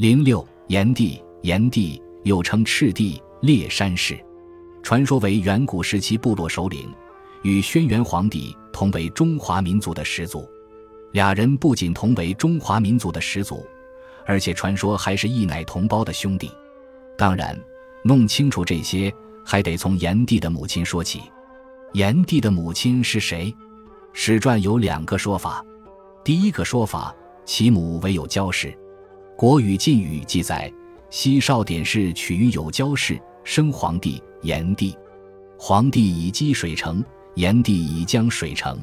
[0.00, 4.18] 零六，炎帝，炎帝又称赤帝、烈山氏，
[4.82, 6.90] 传说为远古时期部落首领，
[7.42, 10.48] 与轩辕黄帝同为中华民族的始祖。
[11.12, 13.62] 俩人不仅同为中华民族的始祖，
[14.24, 16.50] 而且传说还是一奶同胞的兄弟。
[17.18, 17.54] 当然，
[18.02, 19.12] 弄清楚这些，
[19.44, 21.20] 还得从炎帝的母亲说起。
[21.92, 23.54] 炎帝的母亲是谁？
[24.14, 25.62] 史传有两个说法。
[26.24, 27.14] 第一个说法，
[27.44, 28.68] 其母为有交氏，
[29.40, 30.70] 《国语晋语》记载：
[31.08, 34.94] 西少典氏取于有交氏，生皇帝炎帝。
[35.58, 37.02] 皇帝以积水成，
[37.36, 38.78] 炎帝以江水成。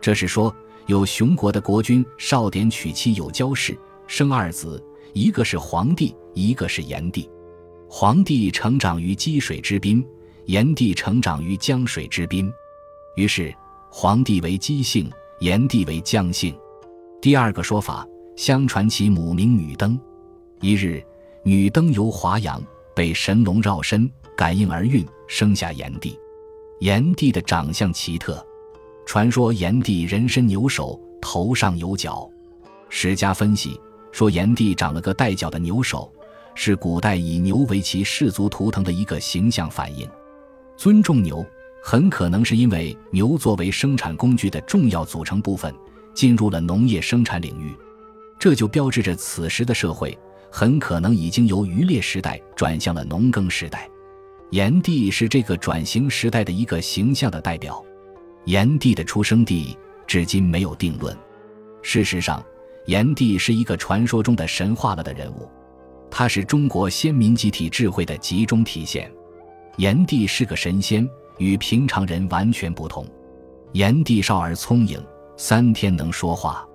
[0.00, 0.50] 这是说
[0.86, 7.28] 有雄国的国君少典娶妻有交氏，生二子，一个是皇帝，一个是炎帝。
[7.86, 10.02] 皇帝成长于积水之滨，
[10.46, 12.50] 炎帝成长于江水之滨。
[13.14, 13.54] 于是
[13.90, 16.56] 皇帝为姬姓，炎帝为姜姓。
[17.20, 19.98] 第二个说法，相传其母名女登。
[20.60, 21.02] 一日，
[21.44, 22.62] 女登游华阳，
[22.94, 26.18] 被神龙绕身，感应而孕，生下炎帝。
[26.80, 28.44] 炎帝的长相奇特，
[29.06, 32.28] 传说炎帝人身牛首，头上有角。
[32.88, 33.80] 史家分析
[34.10, 36.12] 说，炎帝长了个带角的牛首，
[36.54, 40.08] 是古代以牛为其氏族图腾的一个形象反应。
[40.76, 41.44] 尊重牛，
[41.82, 45.72] 很可能是因为牛作为生产工具的重要组成部分。
[46.14, 47.74] 进入了农业生产领域，
[48.42, 50.18] 这就标志着此时的社会
[50.50, 53.88] 很可能已经由渔猎时代转向了农耕时代。
[54.50, 57.80] 炎帝是这个转型时代的一个形象的代表。
[58.46, 61.16] 炎帝的出生地至今没有定论。
[61.82, 62.44] 事实上，
[62.86, 65.48] 炎帝是一个传说中的神话了的人物，
[66.10, 69.08] 他是中国先民集体智慧的集中体现。
[69.76, 73.06] 炎帝是个神仙，与平常人完全不同。
[73.74, 75.00] 炎帝少而聪颖。
[75.36, 76.66] 三天能说话，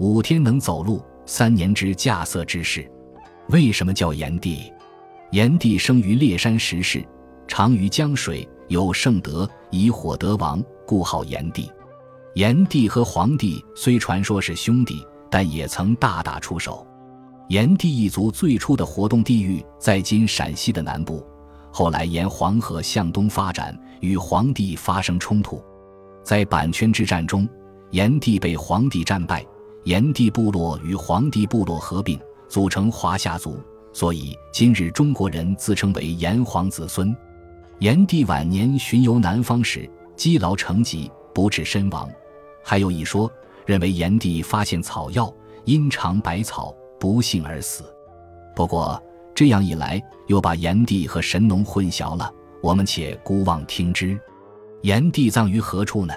[0.00, 2.90] 五天能走路，三年知稼穑之事。
[3.50, 4.72] 为什么叫炎帝？
[5.32, 7.06] 炎帝生于烈山石室，
[7.46, 11.70] 长于江水，有圣德，以火得王，故号炎帝。
[12.34, 16.86] 炎帝和黄帝虽传说是兄弟，但也曾大打出手。
[17.50, 21.22] 炎帝一族最初的活动地域在今陕西的南部，
[21.70, 25.62] 后来沿黄河向东发展，与黄帝发生冲突，
[26.24, 27.46] 在阪泉之战中。
[27.90, 29.44] 炎帝被黄帝战败，
[29.84, 33.58] 炎帝部落与黄帝部落合并，组成华夏族，
[33.92, 37.16] 所以今日中国人自称为炎黄子孙。
[37.78, 42.08] 炎帝晚年巡游南方时，积劳成疾，不治身亡。
[42.62, 43.30] 还有一说，
[43.64, 45.32] 认为炎帝发现草药，
[45.64, 47.84] 因尝百草，不幸而死。
[48.54, 49.02] 不过
[49.34, 52.30] 这样一来，又把炎帝和神农混淆了。
[52.62, 54.20] 我们且姑妄听之。
[54.82, 56.14] 炎帝葬于何处呢？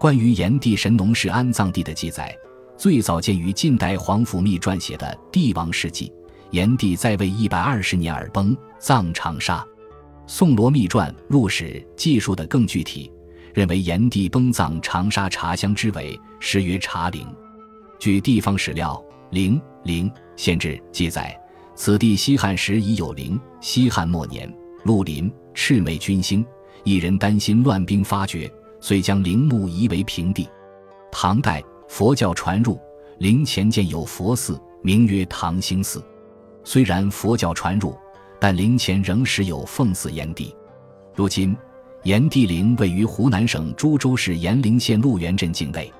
[0.00, 2.36] 关于炎帝神农氏安葬地的记载，
[2.78, 6.06] 最早见于晋代皇甫谧撰写的《帝王世纪》。
[6.52, 9.66] 炎帝在位一百二十年而崩，葬长沙。
[10.28, 13.10] 宋罗密传入史记述的更具体，
[13.52, 17.26] 认为炎帝崩葬长沙茶乡之尾，时曰茶陵。
[17.98, 18.94] 据地方史料
[19.34, 21.36] 《陵陵县志》记载，
[21.74, 23.38] 此地西汉时已有陵。
[23.60, 24.48] 西汉末年，
[24.84, 26.46] 陆林赤眉军兴，
[26.84, 28.48] 一人担心乱兵发觉。
[28.80, 30.48] 遂将陵墓夷为平地。
[31.10, 32.78] 唐代佛教传入，
[33.18, 36.04] 陵前建有佛寺，名曰唐兴寺。
[36.62, 37.96] 虽然佛教传入，
[38.38, 40.54] 但陵前仍时有奉祀炎帝。
[41.14, 41.56] 如今，
[42.04, 45.90] 炎帝陵位于湖南省株洲市炎陵县鹿源镇境内。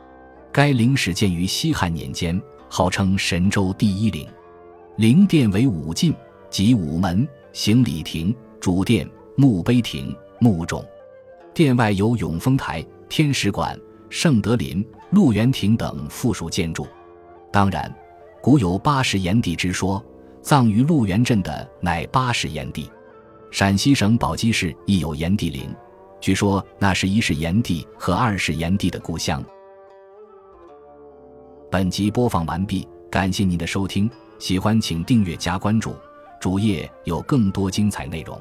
[0.52, 4.28] 该陵始建于西汉年间，号称神州第一陵。
[4.96, 6.14] 陵殿为五进，
[6.50, 10.84] 即午门、行礼亭、主殿、墓碑亭、墓冢。
[11.54, 13.78] 殿外有永丰台、天使馆、
[14.10, 16.86] 圣德林、鹿园亭等附属建筑。
[17.50, 17.92] 当然，
[18.42, 20.04] 古有八十炎帝之说，
[20.42, 22.90] 葬于鹿园镇的乃八十炎帝。
[23.50, 25.74] 陕西省宝鸡市亦有炎帝陵，
[26.20, 29.42] 据说那是一世炎帝和二世炎帝的故乡。
[31.70, 35.94] 本集播放完毕，感谢您的收听，喜欢请订阅加关注，
[36.38, 38.38] 主页有更多精彩内容。